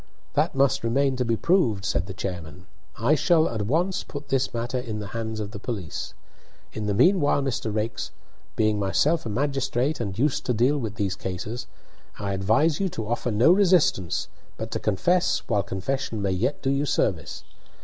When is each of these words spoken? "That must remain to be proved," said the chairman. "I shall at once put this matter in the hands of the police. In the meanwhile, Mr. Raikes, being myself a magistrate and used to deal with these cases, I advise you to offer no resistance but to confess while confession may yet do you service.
"That 0.33 0.55
must 0.55 0.83
remain 0.83 1.15
to 1.17 1.23
be 1.23 1.35
proved," 1.37 1.85
said 1.85 2.07
the 2.07 2.13
chairman. 2.15 2.65
"I 2.97 3.13
shall 3.13 3.47
at 3.47 3.61
once 3.67 4.03
put 4.03 4.29
this 4.29 4.51
matter 4.51 4.79
in 4.79 4.97
the 4.97 5.09
hands 5.13 5.39
of 5.39 5.51
the 5.51 5.59
police. 5.59 6.15
In 6.73 6.87
the 6.87 6.95
meanwhile, 6.95 7.43
Mr. 7.43 7.71
Raikes, 7.71 8.09
being 8.55 8.79
myself 8.79 9.27
a 9.27 9.29
magistrate 9.29 9.99
and 9.99 10.17
used 10.17 10.43
to 10.47 10.53
deal 10.55 10.79
with 10.79 10.95
these 10.95 11.15
cases, 11.15 11.67
I 12.17 12.33
advise 12.33 12.79
you 12.79 12.89
to 12.89 13.07
offer 13.07 13.29
no 13.29 13.51
resistance 13.51 14.27
but 14.57 14.71
to 14.71 14.79
confess 14.79 15.43
while 15.47 15.61
confession 15.61 16.19
may 16.19 16.31
yet 16.31 16.63
do 16.63 16.71
you 16.71 16.87
service. 16.87 17.43